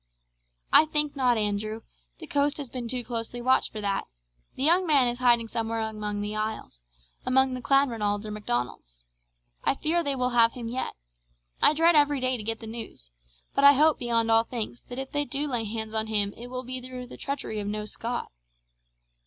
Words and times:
"'I 0.73 0.85
think 0.87 1.15
not, 1.15 1.37
Andrew; 1.37 1.81
the 2.17 2.25
coast 2.25 2.57
has 2.57 2.71
been 2.71 2.87
too 2.87 3.03
closely 3.03 3.39
watched 3.39 3.71
for 3.71 3.81
that. 3.81 4.05
The 4.55 4.63
young 4.63 4.87
man 4.87 5.07
is 5.07 5.19
hiding 5.19 5.47
somewhere 5.47 5.81
among 5.81 6.21
the 6.21 6.35
isles, 6.35 6.83
among 7.23 7.53
the 7.53 7.61
Clanranalds 7.61 8.25
or 8.25 8.31
Macdonalds. 8.31 9.03
I 9.63 9.75
fear 9.75 10.01
they 10.01 10.15
will 10.15 10.31
have 10.31 10.53
him 10.53 10.67
yet. 10.67 10.95
I 11.61 11.75
dread 11.75 11.95
every 11.95 12.19
day 12.19 12.35
to 12.35 12.41
get 12.43 12.61
the 12.61 12.65
news; 12.65 13.11
but 13.53 13.63
I 13.63 13.73
hope 13.73 13.99
beyond 13.99 14.31
all 14.31 14.43
things, 14.43 14.81
that 14.89 14.97
if 14.97 15.11
they 15.11 15.23
do 15.23 15.47
lay 15.47 15.65
hands 15.65 15.93
on 15.93 16.07
him 16.07 16.33
it 16.33 16.47
will 16.47 16.63
be 16.63 16.81
through 16.81 17.05
the 17.05 17.15
treachery 17.15 17.59
of 17.59 17.67
no 17.67 17.85
Scot.' 17.85 18.31